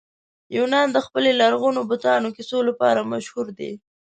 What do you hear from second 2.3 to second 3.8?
کیسو لپاره مشهوره دی.